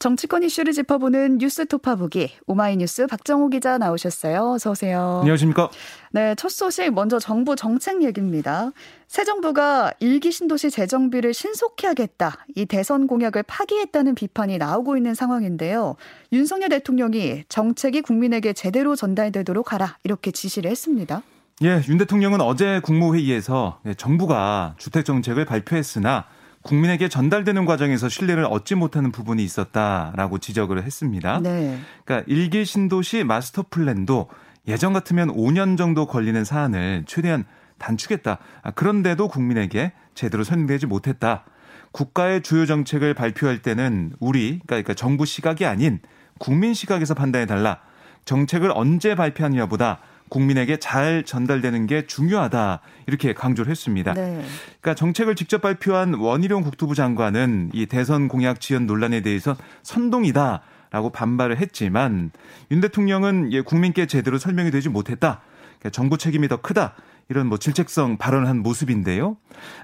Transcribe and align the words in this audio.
정치권 0.00 0.42
이슈를 0.42 0.72
짚어보는 0.72 1.36
뉴스 1.36 1.66
토파보기 1.66 2.30
오마이뉴스 2.46 3.06
박정호 3.06 3.50
기자 3.50 3.76
나오셨어요. 3.76 4.52
어서 4.54 4.70
오세요. 4.70 5.18
안녕하십니까? 5.20 5.68
네, 6.12 6.34
첫 6.36 6.48
소식 6.48 6.90
먼저 6.94 7.18
정부 7.18 7.54
정책 7.54 8.02
얘기입니다. 8.02 8.72
새 9.08 9.24
정부가 9.24 9.92
일기 10.00 10.32
신도시 10.32 10.70
재정비를 10.70 11.34
신속히 11.34 11.86
하겠다. 11.86 12.46
이 12.56 12.64
대선 12.64 13.06
공약을 13.06 13.42
파기했다는 13.42 14.14
비판이 14.14 14.56
나오고 14.56 14.96
있는 14.96 15.14
상황인데요. 15.14 15.96
윤석열 16.32 16.70
대통령이 16.70 17.44
정책이 17.50 18.00
국민에게 18.00 18.54
제대로 18.54 18.96
전달되도록 18.96 19.74
하라 19.74 19.98
이렇게 20.02 20.30
지시를 20.30 20.70
했습니다. 20.70 21.20
예, 21.62 21.82
윤 21.90 21.98
대통령은 21.98 22.40
어제 22.40 22.80
국무회의에서 22.82 23.80
정부가 23.98 24.76
주택 24.78 25.04
정책을 25.04 25.44
발표했으나 25.44 26.24
국민에게 26.62 27.08
전달되는 27.08 27.64
과정에서 27.64 28.08
신뢰를 28.08 28.44
얻지 28.44 28.74
못하는 28.74 29.12
부분이 29.12 29.42
있었다라고 29.42 30.38
지적을 30.38 30.82
했습니다. 30.82 31.40
네. 31.40 31.78
그러니까 32.04 32.26
일기 32.30 32.64
신도시 32.64 33.24
마스터 33.24 33.64
플랜도 33.68 34.28
예전 34.68 34.92
같으면 34.92 35.34
5년 35.34 35.78
정도 35.78 36.06
걸리는 36.06 36.44
사안을 36.44 37.04
최대한 37.06 37.44
단축했다. 37.78 38.38
아, 38.62 38.70
그런데도 38.72 39.28
국민에게 39.28 39.92
제대로 40.14 40.44
설명되지 40.44 40.86
못했다. 40.86 41.44
국가의 41.92 42.42
주요 42.42 42.66
정책을 42.66 43.14
발표할 43.14 43.62
때는 43.62 44.12
우리 44.20 44.60
그러니까 44.66 44.94
정부 44.94 45.24
시각이 45.24 45.64
아닌 45.64 45.98
국민 46.38 46.74
시각에서 46.74 47.14
판단해 47.14 47.46
달라. 47.46 47.80
정책을 48.26 48.70
언제 48.74 49.14
발표하느냐보다 49.14 50.00
국민에게 50.30 50.78
잘 50.78 51.24
전달되는 51.24 51.86
게 51.86 52.06
중요하다 52.06 52.80
이렇게 53.06 53.34
강조를 53.34 53.70
했습니다. 53.70 54.14
네. 54.14 54.42
그러니까 54.80 54.94
정책을 54.94 55.34
직접 55.34 55.60
발표한 55.60 56.14
원희룡 56.14 56.62
국토부 56.62 56.94
장관은 56.94 57.70
이 57.74 57.86
대선 57.86 58.28
공약 58.28 58.60
지연 58.60 58.86
논란에 58.86 59.20
대해서 59.20 59.56
선동이다. 59.82 60.62
라고 60.92 61.10
반발을 61.10 61.58
했지만 61.58 62.32
윤 62.72 62.80
대통령은 62.80 63.52
예, 63.52 63.60
국민께 63.60 64.06
제대로 64.06 64.38
설명이 64.38 64.72
되지 64.72 64.88
못했다. 64.88 65.40
그러니까 65.78 65.90
정부 65.90 66.18
책임이 66.18 66.48
더 66.48 66.56
크다. 66.56 66.94
이런 67.28 67.46
뭐 67.46 67.58
질책성 67.58 68.18
발언을 68.18 68.48
한 68.48 68.58
모습인데요. 68.58 69.36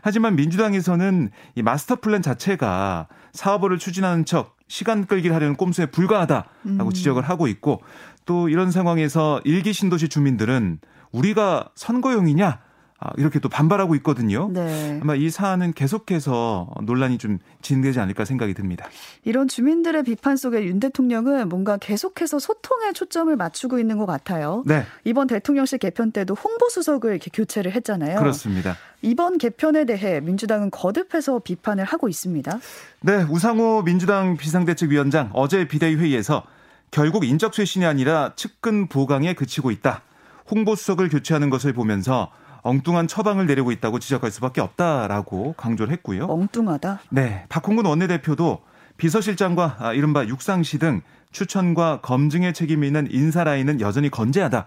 하지만 0.03 0.35
민주당에서는 0.35 1.31
이 1.55 1.63
마스터 1.63 1.97
플랜 1.97 2.23
자체가 2.23 3.07
사업을 3.33 3.79
추진하는 3.79 4.25
척 4.25 4.57
시간 4.67 5.07
끌기를 5.07 5.35
하려는 5.35 5.55
꼼수에 5.55 5.87
불과하다라고 5.87 6.49
음. 6.67 6.93
지적을 6.93 7.23
하고 7.23 7.47
있고 7.47 7.83
또 8.27 8.49
이런 8.49 8.71
상황에서 8.71 9.41
일기 9.45 9.73
신도시 9.73 10.09
주민들은 10.09 10.81
우리가 11.13 11.71
선거용이냐 11.75 12.61
아, 12.99 13.11
이렇게 13.19 13.39
또 13.41 13.51
반발하고 13.51 13.95
있거든요. 13.97 14.49
네. 14.51 14.99
아마 15.03 15.15
이 15.15 15.29
사안은 15.29 15.75
계속해서 15.75 16.71
논란이 16.83 17.19
좀 17.19 17.39
진행되지 17.61 18.01
않을까 18.01 18.25
생각이 18.25 18.55
듭니다. 18.55 18.87
이런 19.23 19.49
주민들의 19.49 20.03
비판 20.05 20.37
속에 20.37 20.65
윤 20.65 20.81
대통령은 20.81 21.51
뭔가 21.51 21.77
계속해서 21.77 22.39
소통에 22.39 22.93
초점을 22.95 23.35
맞추고 23.37 23.79
있는 23.79 23.99
것 23.99 24.07
같아요. 24.07 24.63
네. 24.65 24.85
이번 25.05 25.27
대통령실 25.27 25.79
개편 25.79 26.11
때도 26.11 26.35
홍보수석을 26.35 27.11
이렇게 27.11 27.31
교체를 27.33 27.73
했잖아요. 27.73 28.19
그렇습니다. 28.19 28.77
이번 29.03 29.37
개편에 29.37 29.85
대해 29.85 30.21
민주당은 30.21 30.71
거듭해서 30.71 31.41
비판을 31.41 31.85
하고 31.85 32.09
있습니다. 32.09 32.59
네, 33.03 33.27
우상호 33.29 33.83
민주당 33.83 34.39
비상대책위원장 34.39 35.31
어제 35.35 35.69
비대위 35.69 35.97
회의에서 35.97 36.45
결국 36.91 37.25
인적 37.25 37.55
쇄신이 37.55 37.85
아니라 37.85 38.33
측근 38.37 38.89
보강에 38.89 39.35
그치고 39.35 39.71
있다. 39.71 40.03
홍보수석을 40.51 41.09
교체하는 41.09 41.51
것을 41.51 41.73
보면서 41.73 42.31
엉뚱한 42.63 43.07
처방을 43.07 43.47
내리고 43.47 43.71
있다고 43.71 43.99
지적할 43.99 44.31
수밖에 44.31 44.61
없다라고 44.61 45.55
강조를 45.57 45.93
했고요. 45.95 46.27
엉뚱하다? 46.27 47.01
네. 47.11 47.45
박홍근 47.49 47.87
원내대표도 47.87 48.63
비서실장과 48.97 49.77
아, 49.79 49.93
이른바 49.93 50.27
육상시 50.27 50.79
등 50.79 51.03
추천과 51.31 52.01
검증의 52.01 52.55
책임이 52.55 52.87
있는 52.87 53.09
인사 53.11 53.45
라인은 53.45 53.81
여전히 53.81 54.11
건재하다. 54.11 54.67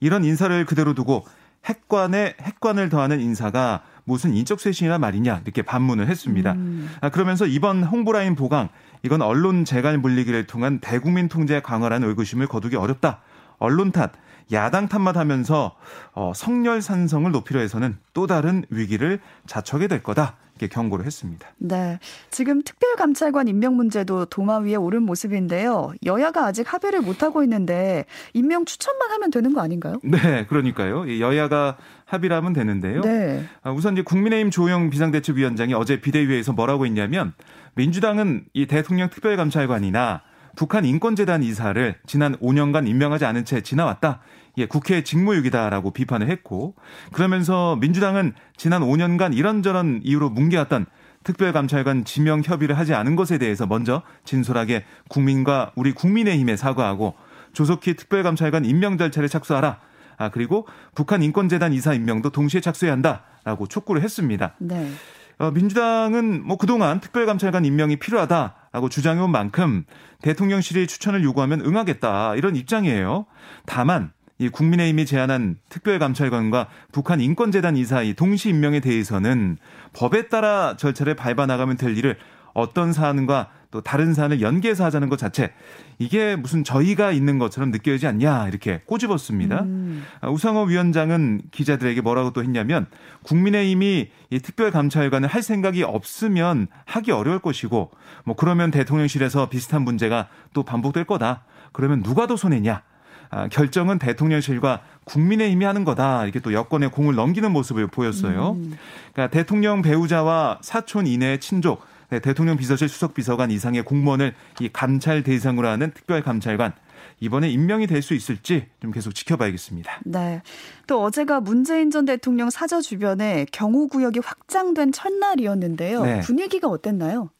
이런 0.00 0.24
인사를 0.24 0.64
그대로 0.66 0.94
두고 0.94 1.24
핵관에 1.64 2.34
핵관을 2.40 2.88
더하는 2.88 3.20
인사가 3.20 3.82
무슨 4.08 4.34
인적 4.34 4.58
쇄신이란 4.58 5.00
말이냐 5.00 5.42
이렇게 5.44 5.62
반문을 5.62 6.08
했습니다. 6.08 6.52
음. 6.52 6.90
아, 7.00 7.10
그러면서 7.10 7.46
이번 7.46 7.84
홍보라인 7.84 8.34
보강 8.34 8.70
이건 9.04 9.22
언론 9.22 9.64
재갈 9.64 9.98
물리기를 9.98 10.46
통한 10.46 10.80
대국민 10.80 11.28
통제 11.28 11.60
강화라는 11.60 12.08
의구심을 12.08 12.48
거두기 12.48 12.74
어렵다. 12.74 13.20
언론 13.58 13.92
탓, 13.92 14.12
야당 14.50 14.88
탓만 14.88 15.16
하면서 15.16 15.76
어, 16.14 16.32
성렬 16.34 16.80
산성을 16.80 17.30
높이려 17.30 17.60
해서는 17.60 17.98
또 18.14 18.26
다른 18.26 18.64
위기를 18.70 19.20
자초하게 19.46 19.88
될 19.88 20.02
거다. 20.02 20.36
경고를 20.66 21.06
했습니다. 21.06 21.48
네. 21.58 21.98
지금 22.30 22.62
특별감찰관 22.62 23.48
임명 23.48 23.76
문제도 23.76 24.24
도마 24.24 24.58
위에 24.58 24.74
오른 24.74 25.04
모습인데요. 25.04 25.92
여야가 26.04 26.46
아직 26.46 26.72
합의를 26.72 27.00
못하고 27.00 27.42
있는데 27.44 28.04
임명 28.34 28.64
추천만 28.64 29.10
하면 29.12 29.30
되는 29.30 29.52
거 29.54 29.60
아닌가요? 29.60 30.00
네, 30.02 30.46
그러니까요. 30.46 31.20
여야가 31.20 31.76
합의를 32.04 32.36
하면 32.36 32.52
되는데요. 32.52 33.02
네. 33.02 33.44
아, 33.62 33.70
우선 33.70 33.94
이제 33.94 34.02
국민의힘 34.02 34.50
조영 34.50 34.90
비상대책위원장이 34.90 35.74
어제 35.74 36.00
비대위에서 36.00 36.52
뭐라고 36.52 36.86
했냐면 36.86 37.34
민주당은 37.74 38.46
이 38.54 38.66
대통령 38.66 39.10
특별감찰관이나 39.10 40.22
북한 40.56 40.84
인권재단 40.84 41.44
이사를 41.44 41.94
지난 42.06 42.36
5년간 42.38 42.88
임명하지 42.88 43.24
않은 43.26 43.44
채 43.44 43.60
지나왔다. 43.60 44.20
예, 44.58 44.66
국회 44.66 45.02
직무유기다라고 45.02 45.92
비판을 45.92 46.28
했고 46.28 46.74
그러면서 47.12 47.76
민주당은 47.76 48.34
지난 48.56 48.82
5년간 48.82 49.36
이런저런 49.36 50.00
이유로 50.02 50.30
뭉개왔던 50.30 50.86
특별감찰관 51.24 52.04
지명 52.04 52.42
협의를 52.44 52.76
하지 52.76 52.94
않은 52.94 53.16
것에 53.16 53.38
대해서 53.38 53.66
먼저 53.66 54.02
진솔하게 54.24 54.84
국민과 55.08 55.72
우리 55.74 55.92
국민의힘에 55.92 56.56
사과하고 56.56 57.14
조속히 57.52 57.94
특별감찰관 57.94 58.64
임명 58.64 58.98
절차를 58.98 59.28
착수하라. 59.28 59.80
아 60.16 60.30
그리고 60.30 60.66
북한 60.94 61.22
인권재단 61.22 61.72
이사 61.72 61.94
임명도 61.94 62.30
동시에 62.30 62.60
착수해야 62.60 62.92
한다라고 62.92 63.68
촉구를 63.68 64.02
했습니다. 64.02 64.54
네. 64.58 64.90
어, 65.38 65.52
민주당은 65.52 66.44
뭐 66.44 66.56
그동안 66.56 67.00
특별감찰관 67.00 67.64
임명이 67.64 67.96
필요하다라고 67.96 68.88
주장해온 68.88 69.30
만큼 69.30 69.84
대통령실이 70.22 70.88
추천을 70.88 71.22
요구하면 71.22 71.60
응하겠다 71.60 72.34
이런 72.34 72.56
입장이에요. 72.56 73.26
다만 73.64 74.12
이 74.38 74.48
국민의힘이 74.48 75.04
제안한 75.04 75.56
특별감찰관과 75.68 76.68
북한 76.92 77.20
인권재단 77.20 77.76
이사의 77.76 78.14
동시 78.14 78.50
임명에 78.50 78.80
대해서는 78.80 79.58
법에 79.92 80.28
따라 80.28 80.76
절차를 80.76 81.14
밟아 81.14 81.46
나가면 81.46 81.76
될 81.76 81.96
일을 81.98 82.16
어떤 82.54 82.92
사안과 82.92 83.50
또 83.70 83.82
다른 83.82 84.14
사안을 84.14 84.40
연계해서 84.40 84.84
하자는 84.84 85.08
것 85.08 85.18
자체 85.18 85.52
이게 85.98 86.36
무슨 86.36 86.64
저희가 86.64 87.12
있는 87.12 87.38
것처럼 87.38 87.70
느껴지지 87.70 88.06
않냐 88.06 88.48
이렇게 88.48 88.80
꼬집었습니다. 88.86 89.62
음. 89.62 90.04
아, 90.20 90.30
우상호 90.30 90.62
위원장은 90.62 91.42
기자들에게 91.50 92.00
뭐라고 92.00 92.32
또 92.32 92.42
했냐면 92.42 92.86
국민의힘이 93.24 94.08
이 94.30 94.38
특별감찰관을 94.38 95.28
할 95.28 95.42
생각이 95.42 95.82
없으면 95.82 96.68
하기 96.86 97.10
어려울 97.10 97.40
것이고 97.40 97.90
뭐 98.24 98.36
그러면 98.36 98.70
대통령실에서 98.70 99.50
비슷한 99.50 99.82
문제가 99.82 100.28
또 100.54 100.62
반복될 100.62 101.04
거다. 101.04 101.44
그러면 101.72 102.02
누가 102.02 102.26
더 102.26 102.36
손해냐? 102.36 102.82
아, 103.30 103.48
결정은 103.48 103.98
대통령실과 103.98 104.80
국민의힘이 105.04 105.64
하는 105.64 105.84
거다. 105.84 106.24
이렇게 106.24 106.40
또 106.40 106.52
여권에 106.52 106.88
공을 106.88 107.14
넘기는 107.14 107.50
모습을 107.50 107.86
보였어요. 107.86 108.52
음. 108.52 108.76
그러니까 109.12 109.30
대통령 109.34 109.82
배우자와 109.82 110.58
사촌 110.62 111.06
이내의 111.06 111.40
친족, 111.40 111.82
네, 112.10 112.20
대통령 112.20 112.56
비서실 112.56 112.88
수석 112.88 113.14
비서관 113.14 113.50
이상의 113.50 113.82
공무원을 113.82 114.34
이 114.60 114.70
감찰 114.72 115.22
대상으로 115.22 115.68
하는 115.68 115.90
특별 115.92 116.22
감찰관 116.22 116.72
이번에 117.20 117.50
임명이 117.50 117.86
될 117.86 118.02
수 118.02 118.14
있을지 118.14 118.66
좀 118.80 118.92
계속 118.92 119.12
지켜봐야겠습니다. 119.14 120.00
네. 120.04 120.40
또 120.86 121.02
어제가 121.02 121.40
문재인 121.40 121.90
전 121.90 122.04
대통령 122.04 122.48
사저 122.48 122.80
주변에 122.80 123.44
경호 123.52 123.88
구역이 123.88 124.20
확장된 124.24 124.92
첫날이었는데요. 124.92 126.04
네. 126.04 126.20
분위기가 126.20 126.68
어땠나요? 126.68 127.30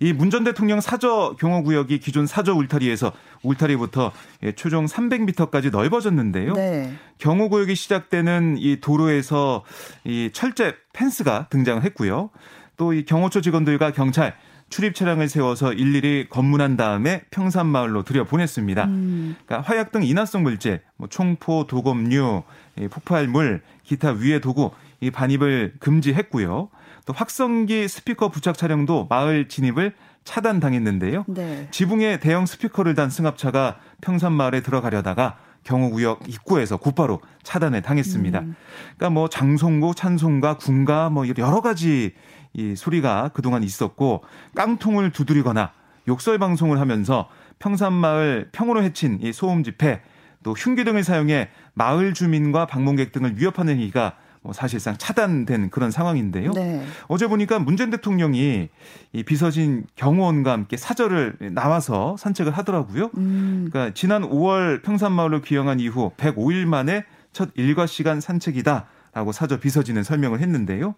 이 0.00 0.12
문 0.12 0.30
전 0.30 0.44
대통령 0.44 0.80
사저 0.80 1.36
경호 1.40 1.62
구역이 1.62 2.00
기존 2.00 2.26
사저 2.26 2.54
울타리에서 2.54 3.12
울타리부터 3.42 4.12
예, 4.42 4.52
초정 4.52 4.84
300m까지 4.86 5.70
넓어졌는데요. 5.70 6.52
네. 6.54 6.92
경호 7.18 7.48
구역이 7.48 7.74
시작되는 7.74 8.56
이 8.58 8.80
도로에서 8.80 9.64
이 10.04 10.30
철제 10.32 10.74
펜스가 10.92 11.48
등장을 11.48 11.82
했고요. 11.82 12.30
또 12.76 12.92
이 12.92 13.04
경호처 13.04 13.40
직원들과 13.40 13.92
경찰 13.92 14.36
출입 14.74 14.96
차량을 14.96 15.28
세워서 15.28 15.72
일일이 15.72 16.26
검문한 16.28 16.76
다음에 16.76 17.22
평산마을로 17.30 18.02
들여보냈습니다. 18.02 18.84
음. 18.86 19.36
그러니까 19.46 19.70
화약 19.70 19.92
등 19.92 20.02
인화성 20.02 20.42
물질, 20.42 20.80
뭐 20.96 21.08
총포, 21.08 21.68
도검류, 21.68 22.42
폭발물, 22.90 23.62
기타 23.84 24.10
위해 24.10 24.40
도구 24.40 24.72
이 24.98 25.12
반입을 25.12 25.74
금지했고요. 25.78 26.70
또 27.06 27.12
확성기 27.12 27.86
스피커 27.86 28.30
부착 28.30 28.58
차량도 28.58 29.06
마을 29.08 29.46
진입을 29.46 29.92
차단당했는데요. 30.24 31.26
네. 31.28 31.68
지붕에 31.70 32.18
대형 32.18 32.44
스피커를 32.44 32.96
단 32.96 33.10
승합차가 33.10 33.78
평산마을에 34.00 34.62
들어가려다가 34.62 35.36
경호구역 35.62 36.28
입구에서 36.28 36.78
곧바로 36.78 37.20
차단을 37.44 37.80
당했습니다. 37.80 38.40
음. 38.40 38.56
그러니까 38.96 39.10
뭐 39.10 39.28
장송고, 39.28 39.94
찬송가, 39.94 40.56
군가 40.56 41.10
뭐 41.10 41.26
여러 41.38 41.60
가지 41.60 42.12
이 42.54 42.74
소리가 42.76 43.30
그동안 43.34 43.62
있었고 43.62 44.24
깡통을 44.54 45.10
두드리거나 45.10 45.72
욕설 46.08 46.38
방송을 46.38 46.80
하면서 46.80 47.28
평산마을 47.58 48.50
평으로 48.52 48.82
해친 48.82 49.18
이 49.22 49.32
소음 49.32 49.62
집회 49.62 50.00
또 50.42 50.52
흉기 50.52 50.84
등을 50.84 51.02
사용해 51.04 51.48
마을 51.74 52.14
주민과 52.14 52.66
방문객 52.66 53.12
등을 53.12 53.38
위협하는 53.38 53.74
행위가 53.74 54.16
뭐 54.42 54.52
사실상 54.52 54.94
차단된 54.98 55.70
그런 55.70 55.90
상황인데요. 55.90 56.52
네. 56.52 56.86
어제 57.08 57.26
보니까 57.26 57.58
문재인 57.58 57.88
대통령이 57.88 58.68
이 59.14 59.22
비서진 59.22 59.86
경호원과 59.96 60.52
함께 60.52 60.76
사절을 60.76 61.38
나와서 61.52 62.14
산책을 62.18 62.52
하더라고요. 62.52 63.10
음. 63.16 63.68
그러니까 63.70 63.94
지난 63.94 64.22
5월 64.22 64.82
평산마을로 64.82 65.40
귀영한 65.40 65.80
이후 65.80 66.12
105일 66.18 66.66
만에 66.66 67.06
첫 67.32 67.48
일과 67.54 67.86
시간 67.86 68.20
산책이다. 68.20 68.86
라고 69.14 69.32
사저 69.32 69.60
비서진은 69.60 70.02
설명을 70.02 70.40
했는데요. 70.40 70.94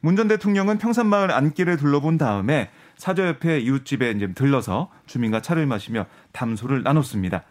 문 0.00 0.16
전 0.16 0.28
대통령은 0.28 0.78
평산마을 0.78 1.30
안길을 1.30 1.76
둘러본 1.78 2.18
다음에 2.18 2.68
사저 2.96 3.26
옆에 3.28 3.60
이웃집에 3.60 4.10
이제 4.10 4.32
들러서 4.34 4.90
주민과 5.06 5.40
차를 5.40 5.64
마시며 5.66 6.06
담소를 6.32 6.82
나눴습니다. 6.82 7.44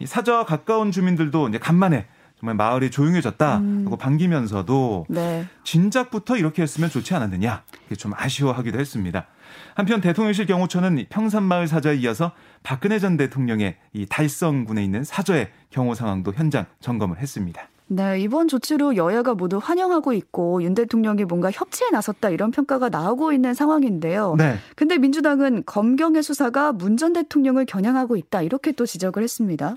이 0.00 0.06
사저와 0.06 0.44
가까운 0.46 0.90
주민들도 0.90 1.48
이제 1.50 1.58
간만에 1.58 2.06
정말 2.40 2.54
마을이 2.56 2.90
조용해졌다 2.90 3.58
음. 3.58 3.96
반기면서도 3.98 5.06
네. 5.08 5.46
진작부터 5.64 6.36
이렇게 6.36 6.62
했으면 6.62 6.88
좋지 6.88 7.14
않았느냐 7.14 7.62
좀 7.98 8.12
아쉬워하기도 8.16 8.78
했습니다. 8.78 9.26
한편 9.74 10.00
대통령실 10.00 10.46
경호처는 10.46 11.06
평산마을 11.08 11.68
사저에 11.68 11.96
이어서 11.96 12.32
박근혜 12.62 12.98
전 12.98 13.16
대통령의 13.16 13.76
이 13.92 14.06
달성군에 14.06 14.82
있는 14.82 15.04
사저의 15.04 15.50
경호 15.70 15.94
상황도 15.94 16.32
현장 16.32 16.66
점검을 16.80 17.18
했습니다. 17.18 17.68
네, 17.90 18.20
이번 18.20 18.48
조치로 18.48 18.96
여야가 18.96 19.34
모두 19.34 19.56
환영하고 19.56 20.12
있고 20.12 20.62
윤 20.62 20.74
대통령이 20.74 21.24
뭔가 21.24 21.50
협치에 21.50 21.88
나섰다 21.90 22.28
이런 22.28 22.50
평가가 22.50 22.90
나오고 22.90 23.32
있는 23.32 23.54
상황인데요. 23.54 24.34
네. 24.36 24.56
근데 24.76 24.98
민주당은 24.98 25.62
검경의 25.64 26.22
수사가 26.22 26.72
문 26.72 26.98
전 26.98 27.12
대통령을 27.12 27.64
겨냥하고 27.64 28.16
있다 28.16 28.42
이렇게 28.42 28.72
또 28.72 28.84
지적을 28.84 29.22
했습니다. 29.22 29.76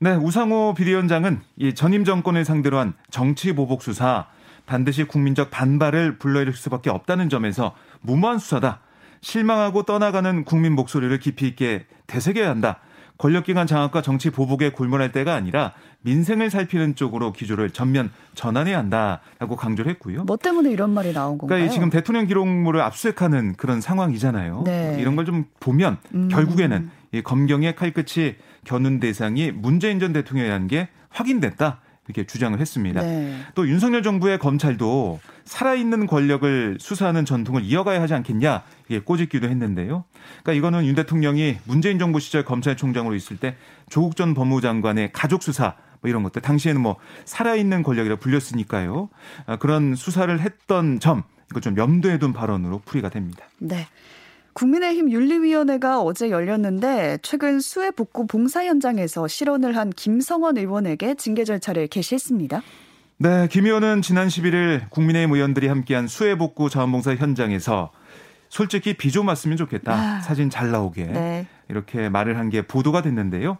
네, 0.00 0.14
우상호 0.14 0.74
비대위원장은 0.76 1.40
이 1.56 1.74
전임 1.74 2.04
정권을 2.04 2.44
상대로 2.44 2.78
한 2.78 2.92
정치 3.10 3.54
보복 3.54 3.82
수사 3.82 4.26
반드시 4.66 5.04
국민적 5.04 5.50
반발을 5.50 6.18
불러일으킬 6.18 6.58
수밖에 6.58 6.90
없다는 6.90 7.28
점에서 7.28 7.72
무모한 8.00 8.38
수사다. 8.38 8.80
실망하고 9.20 9.84
떠나가는 9.84 10.44
국민 10.44 10.74
목소리를 10.74 11.16
깊이 11.20 11.46
있게 11.46 11.86
되새겨야 12.08 12.50
한다. 12.50 12.80
권력기관 13.18 13.66
장악과 13.66 14.02
정치 14.02 14.30
보복에 14.30 14.72
골몰할 14.72 15.12
때가 15.12 15.34
아니라 15.34 15.72
민생을 16.10 16.50
살피는 16.50 16.94
쪽으로 16.94 17.32
기조를 17.32 17.70
전면 17.70 18.10
전환해야 18.34 18.78
한다라고 18.78 19.56
강조를 19.56 19.90
했고요. 19.92 20.22
뭐 20.24 20.36
때문에 20.36 20.70
이런 20.70 20.90
말이 20.90 21.12
나온 21.12 21.36
건가요? 21.36 21.48
그러니까 21.58 21.72
지금 21.72 21.90
대통령 21.90 22.26
기록물을 22.26 22.80
압수수색하는 22.80 23.54
그런 23.56 23.80
상황이잖아요. 23.80 24.62
네. 24.64 24.96
이런 25.00 25.16
걸 25.16 25.26
좀 25.26 25.44
보면 25.58 25.96
음. 26.14 26.28
결국에는 26.28 26.88
이 27.10 27.20
검경의 27.20 27.74
칼끝이 27.74 28.36
겨눈 28.62 29.00
대상이 29.00 29.50
문재인 29.50 29.98
전 29.98 30.12
대통령이라는 30.12 30.68
게 30.68 30.88
확인됐다. 31.08 31.80
이렇게 32.06 32.24
주장을 32.24 32.56
했습니다. 32.60 33.02
네. 33.02 33.36
또 33.56 33.68
윤석열 33.68 34.04
정부의 34.04 34.38
검찰도 34.38 35.18
살아있는 35.44 36.06
권력을 36.06 36.76
수사하는 36.78 37.24
전통을 37.24 37.64
이어가야 37.64 38.00
하지 38.00 38.14
않겠냐 38.14 38.62
이게 38.88 39.00
꼬집기도 39.00 39.48
했는데요. 39.48 40.04
그러니까 40.44 40.52
이거는 40.52 40.86
윤 40.86 40.94
대통령이 40.94 41.56
문재인 41.64 41.98
정부 41.98 42.20
시절 42.20 42.44
검찰총장으로 42.44 43.16
있을 43.16 43.38
때 43.38 43.56
조국 43.88 44.14
전 44.14 44.34
법무장관의 44.34 45.10
가족 45.12 45.42
수사 45.42 45.74
뭐 46.00 46.08
이런 46.08 46.22
것들 46.22 46.42
당시에는 46.42 46.80
뭐 46.80 46.96
살아있는 47.24 47.82
권력이라 47.82 48.16
불렸으니까요. 48.16 49.08
아, 49.46 49.56
그런 49.56 49.94
수사를 49.94 50.38
했던 50.40 51.00
점 51.00 51.22
이거 51.50 51.60
좀 51.60 51.76
염두에 51.76 52.18
둔 52.18 52.32
발언으로 52.32 52.82
풀이가 52.84 53.08
됩니다. 53.08 53.46
네. 53.58 53.86
국민의힘 54.54 55.12
윤리위원회가 55.12 56.00
어제 56.00 56.30
열렸는데 56.30 57.18
최근 57.22 57.60
수해 57.60 57.90
복구 57.90 58.26
봉사 58.26 58.64
현장에서 58.64 59.28
실언을 59.28 59.76
한 59.76 59.90
김성원 59.90 60.56
의원에게 60.56 61.14
징계 61.16 61.44
절차를 61.44 61.88
개시했습니다. 61.88 62.62
네, 63.18 63.48
김 63.50 63.66
의원은 63.66 64.02
지난 64.02 64.28
11일 64.28 64.90
국민의힘 64.90 65.34
의원들이 65.34 65.68
함께한 65.68 66.06
수해 66.06 66.36
복구 66.36 66.70
자원봉사 66.70 67.16
현장에서 67.16 67.90
솔직히 68.48 68.94
비 68.94 69.10
좀 69.10 69.28
왔으면 69.28 69.56
좋겠다. 69.56 69.92
아, 69.92 70.20
사진 70.20 70.50
잘 70.50 70.70
나오게. 70.70 71.04
네. 71.04 71.46
이렇게 71.68 72.08
말을 72.08 72.38
한 72.38 72.48
게 72.50 72.62
보도가 72.62 73.02
됐는데요. 73.02 73.58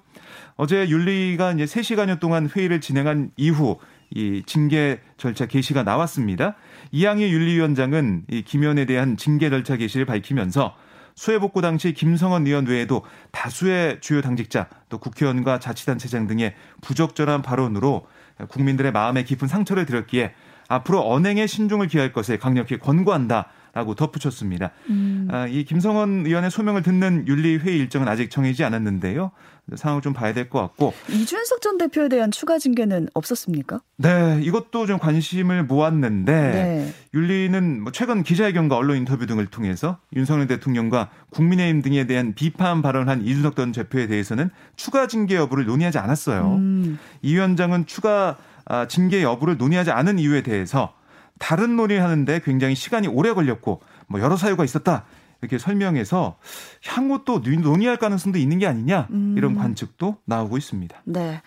어제 0.56 0.88
윤리가 0.88 1.52
이제 1.52 1.64
3시간여 1.64 2.20
동안 2.20 2.48
회의를 2.48 2.80
진행한 2.80 3.30
이후 3.36 3.78
이 4.10 4.42
징계 4.46 5.00
절차 5.16 5.46
개시가 5.46 5.82
나왔습니다. 5.82 6.54
이양희 6.92 7.30
윤리위원장은 7.32 8.24
이 8.30 8.42
김현에 8.42 8.84
대한 8.84 9.16
징계 9.16 9.50
절차 9.50 9.76
개시를 9.76 10.06
밝히면서 10.06 10.76
수해 11.16 11.38
복구 11.38 11.60
당시 11.62 11.92
김성원 11.92 12.46
의원 12.46 12.66
외에도 12.66 13.02
다수의 13.32 14.00
주요 14.00 14.20
당직자 14.20 14.68
또 14.88 14.98
국회의원과 14.98 15.58
자치단체장 15.58 16.26
등의 16.26 16.54
부적절한 16.82 17.42
발언으로 17.42 18.06
국민들의 18.48 18.92
마음에 18.92 19.24
깊은 19.24 19.48
상처를 19.48 19.86
드렸기에 19.86 20.34
앞으로 20.68 21.10
언행에 21.10 21.46
신중을 21.46 21.88
기할 21.88 22.12
것을 22.12 22.38
강력히 22.38 22.78
권고한다. 22.78 23.48
라고 23.76 23.94
덧붙였습니다. 23.94 24.70
음. 24.88 25.28
아, 25.30 25.46
이 25.46 25.62
김성원 25.64 26.24
의원의 26.24 26.50
소명을 26.50 26.82
듣는 26.82 27.28
윤리회의 27.28 27.76
일정은 27.78 28.08
아직 28.08 28.30
정해지지 28.30 28.64
않았는데요. 28.64 29.32
상황을 29.74 30.00
좀 30.00 30.14
봐야 30.14 30.32
될 30.32 30.48
것 30.48 30.60
같고. 30.62 30.94
이준석 31.10 31.60
전 31.60 31.76
대표에 31.76 32.08
대한 32.08 32.30
추가 32.30 32.58
징계는 32.58 33.08
없었습니까? 33.12 33.82
네, 33.98 34.40
이것도 34.42 34.86
좀 34.86 34.98
관심을 34.98 35.64
모았는데 35.64 36.32
네. 36.32 36.94
윤리는 37.12 37.82
뭐 37.82 37.92
최근 37.92 38.22
기자회견과 38.22 38.76
언론 38.78 38.96
인터뷰 38.96 39.26
등을 39.26 39.44
통해서 39.46 39.98
윤석열 40.14 40.46
대통령과 40.46 41.10
국민의힘 41.28 41.82
등에 41.82 42.06
대한 42.06 42.32
비판 42.34 42.80
발언한 42.80 43.26
이준석 43.26 43.56
전 43.56 43.72
대표에 43.72 44.06
대해서는 44.06 44.48
추가 44.76 45.06
징계 45.06 45.34
여부를 45.36 45.66
논의하지 45.66 45.98
않았어요. 45.98 46.54
음. 46.54 46.98
이 47.20 47.34
위원장은 47.34 47.84
추가 47.84 48.38
아, 48.64 48.88
징계 48.88 49.22
여부를 49.22 49.58
논의하지 49.58 49.90
않은 49.90 50.18
이유에 50.18 50.42
대해서 50.42 50.94
다른 51.38 51.76
논의를 51.76 52.02
하는데 52.02 52.40
굉장히 52.44 52.74
시간이 52.74 53.08
오래 53.08 53.32
걸렸고 53.32 53.80
뭐 54.06 54.20
여러 54.20 54.36
사유가 54.36 54.64
있었다. 54.64 55.04
이렇게 55.42 55.58
설명해서 55.58 56.38
향후 56.86 57.22
또 57.24 57.40
논의할 57.40 57.98
가능성도 57.98 58.38
있는 58.38 58.58
게 58.58 58.66
아니냐 58.66 59.08
이런 59.36 59.52
음. 59.52 59.58
관측도 59.58 60.16
나오고 60.24 60.56
있습니다. 60.56 61.02
네. 61.04 61.42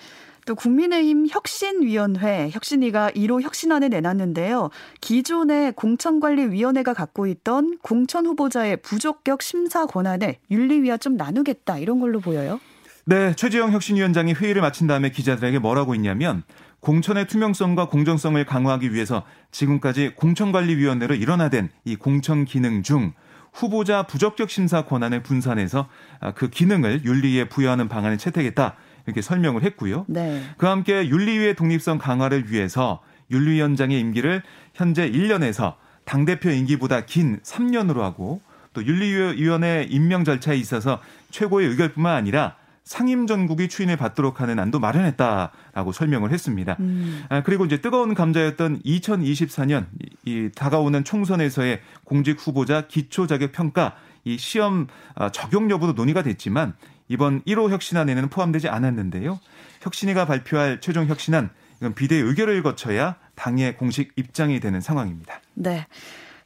또 0.45 0.56
국민의힘 0.56 1.27
혁신위원회 1.30 2.50
혁신위가 2.51 3.12
1호 3.12 3.42
혁신안을 3.42 3.90
내놨는데요. 3.90 4.69
기존의 4.99 5.73
공천관리위원회가 5.73 6.95
갖고 6.95 7.28
있던 7.28 7.78
공천 7.83 8.25
후보자의 8.25 8.78
부적격 8.78 9.44
심사 9.44 9.85
권한을 9.85 10.37
윤리위와 10.49 10.97
좀 10.97 11.18
나누겠다 11.18 11.78
이런 11.78 11.99
걸로 11.99 12.19
보여요. 12.19 12.59
네, 13.06 13.35
최지영 13.35 13.73
혁신위원장이 13.73 14.33
회의를 14.33 14.61
마친 14.61 14.87
다음에 14.87 15.11
기자들에게 15.11 15.59
뭐라고 15.59 15.94
했냐면 15.94 16.44
공천의 16.80 17.28
투명성과 17.28 17.90
공정성을 17.90 18.44
강화하기 18.45 18.94
위해서 18.94 19.24
지금까지 19.52 20.14
공천관리위원회로 20.16 21.16
일원화된 21.16 21.69
이 21.86 21.95
공천 21.95 22.45
기능 22.45 22.83
중 22.83 23.14
후보자 23.52 24.04
부적격 24.04 24.50
심사 24.50 24.86
권한을 24.86 25.24
분산해서 25.24 25.90
아, 26.19 26.31
그 26.31 26.50
기능을 26.50 27.04
윤리위에 27.04 27.50
부여하는 27.50 27.90
방안을 27.90 28.18
채택했다. 28.18 28.76
이렇게 29.06 29.21
설명을 29.21 29.64
했고요. 29.64 30.06
네. 30.07 30.44
그와 30.57 30.71
함께 30.71 31.07
윤리위의 31.09 31.56
독립성 31.56 31.98
강화를 31.98 32.52
위해서 32.52 33.02
윤리위원장의 33.31 34.00
임기를 34.00 34.44
현재 34.74 35.09
1년에서 35.09 35.76
당대표 36.06 36.50
임기보다 36.50 37.06
긴 37.06 37.40
3년으로 37.42 38.00
하고 38.00 38.42
또 38.74 38.86
윤리위원회 38.86 39.88
임명 39.90 40.24
절차에 40.24 40.57
있어서 40.57 41.00
최고의 41.31 41.68
의결뿐만 41.69 42.16
아니라 42.16 42.56
상임 42.83 43.28
전국이 43.28 43.68
추인을 43.68 43.98
받도록 43.98 44.42
하는 44.42 44.59
안도 44.59 44.80
마련했다라고 44.80 45.92
설명을 45.92 46.31
했습니다. 46.31 46.76
음. 46.80 47.24
아, 47.30 47.44
그리고 47.44 47.66
이제 47.66 47.81
뜨거운 47.81 48.14
감자였던 48.14 48.81
2024년 48.81 49.86
이 50.26 50.50
다가오는 50.56 51.04
총선에서의 51.04 51.81
공직 52.04 52.38
후보자 52.40 52.88
기초 52.88 53.28
자격 53.28 53.52
평가 53.52 53.95
이 54.24 54.38
시험 54.38 54.88
아, 55.16 55.30
적용 55.30 55.69
여부도 55.69 55.94
논의가 55.94 56.24
됐지만 56.24 56.74
이번 57.07 57.42
1호 57.44 57.69
혁신안에는 57.69 58.30
포함되지 58.30 58.69
않았는데요. 58.69 59.40
혁신위가 59.81 60.26
발표할 60.26 60.81
최종 60.81 61.07
혁신안 61.07 61.50
이건 61.78 61.94
비대 61.94 62.16
의 62.16 62.36
결을 62.36 62.62
거쳐야 62.62 63.16
당의 63.36 63.78
공식 63.78 64.12
입장이 64.16 64.59
되는 64.59 64.81
상황입니다. 64.81 65.42
네. 65.54 65.88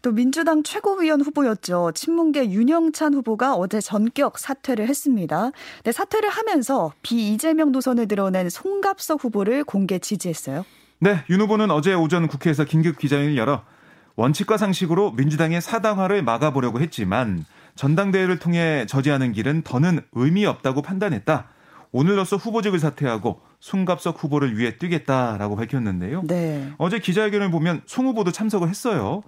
또 0.04 0.12
민주당 0.12 0.64
최고위원 0.64 1.22
후보였죠. 1.22 1.94
친문계 1.96 2.52
윤영찬 2.52 3.14
후보가 3.14 3.56
어제 3.56 3.80
전격 3.80 4.38
사퇴를 4.38 4.90
했습니다. 4.90 5.52
네, 5.86 5.92
사퇴를 5.94 6.30
하면서 6.30 6.92
비이재명 7.02 7.72
노선을 7.72 8.10
드러낸 8.10 8.50
송갑석 8.50 9.24
후보를 9.24 9.64
공개 9.64 10.00
지지했어요. 10.00 10.66
네, 11.00 11.24
윤 11.30 11.40
후보는 11.40 11.72
어제 11.72 11.94
오전 11.94 12.28
국회에서 12.28 12.66
긴급 12.66 13.00
기자회견을 13.00 13.38
열어 13.38 13.64
원칙과 14.18 14.58
상식으로 14.58 15.12
민주당의 15.12 15.62
사당화를 15.62 16.22
막아보려고 16.22 16.82
했지만 16.82 17.46
전당대회를 17.76 18.40
통해 18.40 18.86
저지하는 18.86 19.32
길은 19.32 19.62
더는 19.64 20.02
의미 20.12 20.46
없다고 20.46 20.82
판단했다. 20.82 21.48
오늘로써 21.94 22.36
후보직을 22.36 22.78
사퇴하고 22.78 23.40
송갑석 23.64 24.22
후보를 24.22 24.58
위해 24.58 24.78
뛰겠다라고 24.78 25.56
밝혔는데요. 25.56 26.24
네. 26.28 26.70
어제 26.78 27.00
기자회견을 27.00 27.50
보면 27.50 27.82
송 27.86 28.08
후보도 28.08 28.34
참석을 28.34 28.68
했어요. 28.68 29.24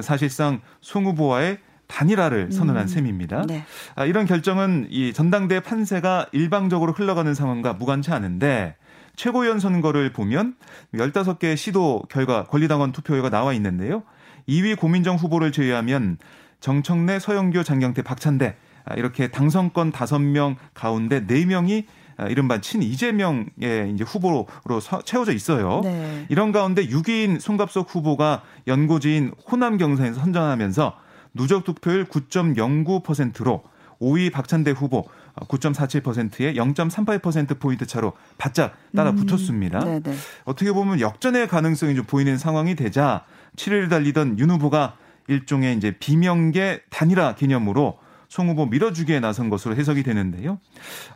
사실상 0.00 0.60
송 0.80 1.06
후보와의 1.06 1.58
단일화를 1.88 2.52
선언한 2.52 2.84
음. 2.84 2.86
셈입니다. 2.86 3.46
네. 3.48 3.64
아, 3.96 4.04
이런 4.04 4.26
결정은 4.26 4.86
이 4.90 5.12
전당대 5.12 5.58
판세가 5.58 6.28
일방적으로 6.30 6.92
흘러가는 6.92 7.34
상황과 7.34 7.72
무관치 7.72 8.12
않은데 8.12 8.76
최고위원 9.16 9.58
선거를 9.58 10.12
보면 10.12 10.54
15개 10.94 11.56
시도 11.56 12.04
결과 12.08 12.44
권리당원 12.44 12.92
투표가 12.92 13.28
나와 13.28 13.52
있는데요. 13.54 14.04
2위 14.48 14.78
고민정 14.78 15.16
후보를 15.16 15.50
제외하면 15.50 16.18
정청래, 16.60 17.18
서영교, 17.18 17.64
장경태, 17.64 18.02
박찬대 18.02 18.54
아, 18.84 18.94
이렇게 18.94 19.26
당선권 19.26 19.90
5명 19.90 20.54
가운데 20.74 21.26
4명이 21.26 21.86
아, 21.86 21.99
이른바 22.28 22.60
친 22.60 22.82
이재명의 22.82 23.92
이제 23.94 24.04
후보로 24.04 24.46
채워져 25.04 25.32
있어요. 25.32 25.80
네. 25.82 26.26
이런 26.28 26.52
가운데 26.52 26.86
6위인 26.86 27.40
송갑석 27.40 27.94
후보가 27.94 28.42
연고지인 28.66 29.32
호남 29.50 29.76
경선에서 29.76 30.20
선전하면서 30.20 30.96
누적 31.34 31.64
득표율 31.64 32.06
9.09%로 32.06 33.62
5위 34.00 34.32
박찬대 34.32 34.70
후보 34.72 35.06
9.47%에 35.36 36.54
0.38%포인트 36.54 37.86
차로 37.86 38.14
바짝 38.38 38.74
따라 38.96 39.10
음. 39.10 39.16
붙었습니다. 39.16 39.80
음, 39.84 40.02
어떻게 40.44 40.72
보면 40.72 41.00
역전의 41.00 41.48
가능성이 41.48 41.94
좀 41.94 42.04
보이는 42.04 42.36
상황이 42.36 42.74
되자 42.74 43.24
7일 43.56 43.90
달리던 43.90 44.38
윤 44.38 44.50
후보가 44.50 44.96
일종의 45.28 45.76
이제 45.76 45.92
비명계 45.98 46.82
단일화 46.90 47.34
개념으로 47.36 47.98
송 48.30 48.48
후보 48.48 48.64
밀어주기에 48.64 49.18
나선 49.18 49.50
것으로 49.50 49.74
해석이 49.74 50.04
되는데요. 50.04 50.60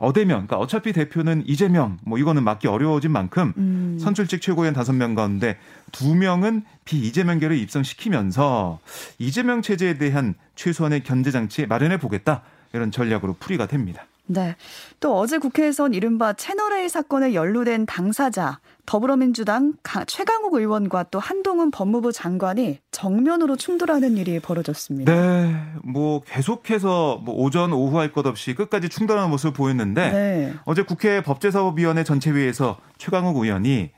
어대면, 0.00 0.48
그러니까 0.48 0.58
어차피 0.58 0.92
대표는 0.92 1.44
이재명, 1.46 1.96
뭐 2.02 2.18
이거는 2.18 2.42
막기 2.42 2.66
어려워진 2.66 3.12
만큼 3.12 3.52
음. 3.56 3.98
선출직 4.00 4.42
최고위원 4.42 4.74
다섯 4.74 4.92
명 4.92 5.14
가운데 5.14 5.56
두 5.92 6.16
명은 6.16 6.64
비이재명계를 6.84 7.56
입성시키면서 7.56 8.80
이재명 9.20 9.62
체제에 9.62 9.96
대한 9.96 10.34
최소한의 10.56 11.04
견제 11.04 11.30
장치 11.30 11.66
마련해 11.66 11.98
보겠다 11.98 12.42
이런 12.72 12.90
전략으로 12.90 13.36
풀이가 13.38 13.68
됩니다. 13.68 14.06
네. 14.26 14.56
또 15.00 15.18
어제 15.18 15.38
국회에선 15.38 15.92
이른바 15.92 16.32
채널A 16.32 16.88
사건에 16.88 17.34
연루된 17.34 17.84
당사자 17.86 18.58
더불어민주당 18.86 19.74
최강욱 20.06 20.54
의원과 20.54 21.04
또 21.10 21.18
한동훈 21.18 21.70
법무부 21.70 22.12
장관이 22.12 22.78
정면으로 22.90 23.56
충돌하는 23.56 24.16
일이 24.16 24.40
벌어졌습니다. 24.40 25.12
네. 25.12 25.54
뭐 25.84 26.22
계속해서 26.22 27.20
뭐 27.22 27.34
오전 27.34 27.72
오후 27.72 27.98
할 27.98 28.12
것 28.12 28.26
없이 28.26 28.54
끝까지 28.54 28.88
충돌하는 28.88 29.28
모습을 29.30 29.52
보였는데 29.52 30.10
네. 30.10 30.54
어제 30.64 30.82
국회 30.82 31.20
법제사법위원회 31.22 32.04
전체회의에서 32.04 32.78
최강욱 32.98 33.36
의원이 33.36 33.90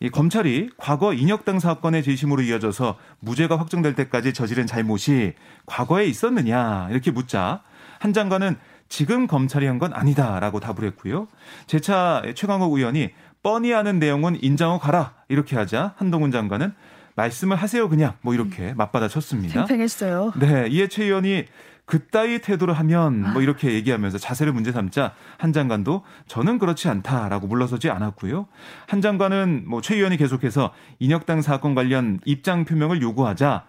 이 0.00 0.10
검찰이 0.10 0.70
과거 0.76 1.12
인혁당 1.12 1.58
사건의 1.58 2.02
재심으로 2.04 2.42
이어져서 2.42 2.96
무죄가 3.20 3.58
확정될 3.58 3.94
때까지 3.96 4.32
저지른 4.32 4.66
잘못이 4.66 5.34
과거에 5.66 6.06
있었느냐 6.06 6.88
이렇게 6.90 7.10
묻자 7.10 7.62
한 7.98 8.12
장관은 8.12 8.56
지금 8.88 9.26
검찰이 9.26 9.66
한 9.66 9.78
건 9.78 9.92
아니다라고 9.94 10.60
답을 10.60 10.84
했고요. 10.84 11.28
재차 11.66 12.22
최강욱 12.34 12.72
의원이 12.76 13.10
뻔히 13.42 13.72
아는 13.72 13.98
내용은 13.98 14.36
인정하고 14.42 14.80
가라 14.80 15.14
이렇게 15.28 15.54
하자 15.56 15.94
한동훈 15.96 16.30
장관은 16.32 16.72
말씀을 17.14 17.56
하세요 17.56 17.88
그냥 17.88 18.14
뭐 18.22 18.34
이렇게 18.34 18.74
맞받아 18.74 19.06
쳤습니다. 19.08 19.54
팽팽했어요. 19.54 20.32
네, 20.40 20.66
이에 20.68 20.88
최 20.88 21.04
의원이 21.04 21.44
그따위 21.84 22.40
태도를 22.40 22.74
하면 22.74 23.32
뭐 23.32 23.40
이렇게 23.40 23.72
얘기하면서 23.72 24.18
자세를 24.18 24.52
문제 24.52 24.72
삼자 24.72 25.14
한 25.38 25.52
장관도 25.52 26.02
저는 26.26 26.58
그렇지 26.58 26.88
않다라고 26.88 27.46
물러서지 27.46 27.88
않았고요. 27.90 28.46
한 28.88 29.00
장관은 29.00 29.64
뭐 29.68 29.80
최 29.80 29.94
의원이 29.96 30.16
계속해서 30.16 30.72
인혁당 30.98 31.40
사건 31.42 31.74
관련 31.74 32.18
입장 32.24 32.64
표명을 32.64 33.00
요구하자 33.00 33.64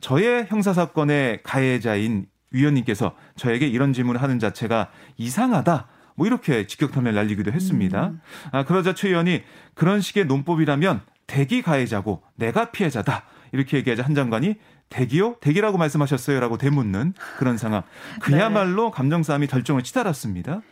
저의 0.00 0.46
형사 0.48 0.72
사건의 0.72 1.40
가해자인 1.42 2.26
위원님께서 2.50 3.14
저에게 3.36 3.66
이런 3.66 3.92
질문을 3.92 4.22
하는 4.22 4.38
자체가 4.38 4.90
이상하다. 5.16 5.86
뭐 6.16 6.26
이렇게 6.26 6.66
직격탄을 6.66 7.14
날리기도 7.14 7.52
했습니다. 7.52 8.08
음. 8.08 8.20
아, 8.52 8.64
그러자 8.64 8.94
최 8.94 9.08
의원이 9.08 9.42
그런 9.74 10.00
식의 10.00 10.26
논법이라면 10.26 11.00
대기 11.26 11.62
가해자고 11.62 12.22
내가 12.34 12.70
피해자다. 12.72 13.24
이렇게 13.52 13.78
얘기하자 13.78 14.02
한 14.02 14.14
장관이 14.14 14.56
대기요? 14.88 15.36
대기라고 15.40 15.78
말씀하셨어요라고 15.78 16.58
되묻는 16.58 17.14
그런 17.38 17.56
상황. 17.56 17.82
그야말로 18.20 18.86
네. 18.86 18.90
감정 18.92 19.22
싸움이 19.22 19.46
결정을 19.46 19.82
치달았습니다. 19.82 20.62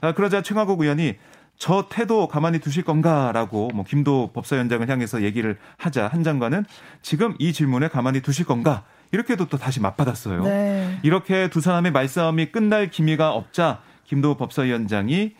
아, 0.00 0.12
그러자 0.12 0.42
최강욱 0.42 0.80
의원이 0.80 1.16
저 1.56 1.86
태도 1.88 2.26
가만히 2.28 2.58
두실 2.58 2.84
건가라고 2.84 3.70
뭐 3.74 3.84
김도 3.84 4.30
법사위원장을 4.32 4.88
향해서 4.88 5.22
얘기를 5.22 5.58
하자 5.76 6.08
한 6.08 6.24
장관은 6.24 6.64
지금 7.02 7.34
이 7.38 7.52
질문에 7.52 7.88
가만히 7.88 8.20
두실 8.20 8.44
건가 8.44 8.84
이렇게도 9.14 9.46
또 9.46 9.56
다시 9.58 9.80
맞받았어요. 9.80 10.42
네. 10.42 10.98
이렇게 11.04 11.48
두 11.48 11.60
사람의 11.60 11.92
말싸움이 11.92 12.50
끝날 12.50 12.90
기미가 12.90 13.32
없자 13.32 13.80
김도 14.06 14.36
법사위원장이 14.36 15.32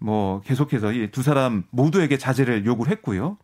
뭐 0.00 0.40
계속해서 0.46 0.92
이 0.92 1.08
두 1.12 1.22
사람 1.22 1.64
모두에게 1.70 2.16
자제를 2.16 2.64
요구를 2.64 2.90
했고요. 2.92 3.36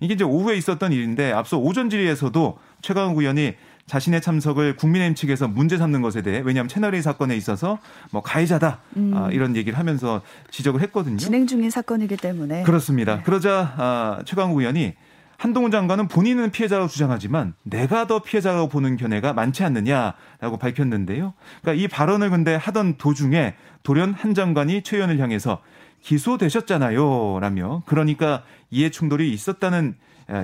이게 0.00 0.14
이제 0.14 0.24
오후에 0.24 0.56
있었던 0.56 0.92
일인데 0.92 1.32
앞서 1.32 1.58
오전 1.58 1.90
질의에서도 1.90 2.58
최강욱 2.82 3.18
의원이 3.18 3.54
자신의 3.86 4.20
참석을 4.20 4.76
국민의힘 4.76 5.16
측에서 5.16 5.48
문제 5.48 5.76
삼는 5.76 6.02
것에 6.02 6.22
대해 6.22 6.40
왜냐하면 6.44 6.68
채널A 6.68 7.02
사건에 7.02 7.36
있어서 7.36 7.78
뭐 8.12 8.22
가해자다 8.22 8.78
음. 8.96 9.12
아, 9.14 9.28
이런 9.32 9.56
얘기를 9.56 9.76
하면서 9.76 10.22
지적을 10.50 10.80
했거든요. 10.82 11.16
진행 11.16 11.48
중인 11.48 11.68
사건이기 11.70 12.16
때문에 12.16 12.62
그렇습니다. 12.62 13.16
네. 13.16 13.22
그러자 13.24 13.74
아, 13.76 14.18
최강욱 14.24 14.58
의원이 14.60 14.94
한동훈 15.42 15.72
장관은 15.72 16.06
본인은 16.06 16.52
피해자라고 16.52 16.86
주장하지만 16.86 17.54
내가 17.64 18.06
더 18.06 18.20
피해자라고 18.20 18.68
보는 18.68 18.96
견해가 18.96 19.32
많지 19.32 19.64
않느냐라고 19.64 20.56
밝혔는데요. 20.60 21.34
그러니까 21.60 21.82
이 21.82 21.88
발언을 21.88 22.30
근데 22.30 22.54
하던 22.54 22.96
도중에 22.96 23.56
돌연 23.82 24.12
한 24.12 24.34
장관이 24.34 24.82
최 24.84 24.98
의원을 24.98 25.18
향해서 25.18 25.60
기소되셨잖아요. 26.00 27.40
라며 27.40 27.82
그러니까 27.86 28.44
이해 28.70 28.90
충돌이 28.90 29.32
있었다는 29.32 29.96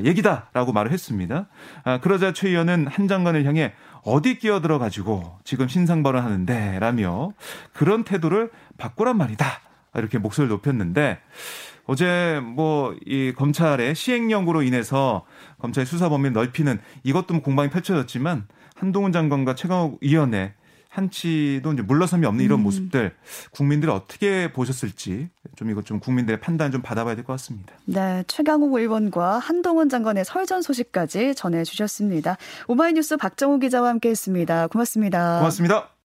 얘기다라고 0.03 0.73
말을 0.73 0.91
했습니다. 0.91 1.47
아, 1.85 2.01
그러자 2.01 2.33
최 2.33 2.49
의원은 2.49 2.89
한 2.89 3.07
장관을 3.07 3.45
향해 3.45 3.75
어디 4.03 4.37
끼어들어 4.37 4.81
가지고 4.81 5.39
지금 5.45 5.69
신상 5.69 6.03
발언하는데 6.03 6.81
라며 6.81 7.31
그런 7.73 8.03
태도를 8.03 8.51
바꾸란 8.79 9.17
말이다. 9.17 9.68
이렇게 9.95 10.19
목소리를 10.19 10.49
높였는데 10.51 11.19
어제 11.87 12.41
뭐 12.43 12.95
이 13.07 13.33
검찰의 13.37 13.95
시행령으로 13.95 14.63
인해서 14.63 15.25
검찰의 15.61 15.87
수사 15.87 16.09
범위를 16.09 16.33
넓히는 16.33 16.79
이것 17.03 17.27
도 17.27 17.41
공방이 17.41 17.71
펼쳐졌지만 17.71 18.47
한동훈 18.75 19.13
장관과 19.13 19.55
최강욱 19.55 19.99
의원의 20.03 20.53
한치도 20.91 21.73
이제 21.75 21.83
물러섬이 21.83 22.27
없는 22.27 22.45
이런 22.45 22.61
음. 22.61 22.65
모습들 22.65 23.15
국민들이 23.51 23.91
어떻게 23.93 24.53
보셨을지 24.53 25.29
좀 25.57 25.71
이것 25.71 25.85
좀 25.85 26.01
국민들의 26.01 26.41
판단 26.41 26.73
좀 26.73 26.83
받아봐야 26.83 27.15
될 27.15 27.25
것 27.25 27.35
같습니다. 27.35 27.75
네, 27.85 28.25
최강욱 28.27 28.75
의원과 28.75 29.39
한동훈 29.39 29.89
장관의 29.89 30.25
설전 30.25 30.63
소식까지 30.63 31.35
전해주셨습니다. 31.35 32.37
오마이뉴스 32.69 33.17
박정우 33.17 33.59
기자와 33.59 33.89
함께했습니다. 33.91 34.69
고맙습니다. 34.69 35.39
고맙습니다. 35.39 35.98